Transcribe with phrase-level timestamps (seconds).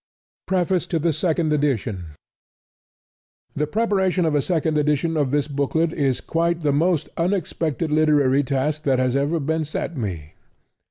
[0.47, 2.15] PREFACE TO THE SECOND EDITION
[3.55, 8.41] The preparation of a Second Edition of this booklet is quite the most unexpected literary
[8.41, 10.33] task that has ever been set me.